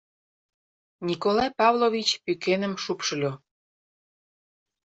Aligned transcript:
Николай 1.07 1.49
Павлович 1.59 2.09
пӱкеным 2.23 2.73
шупшыльо. 2.83 3.31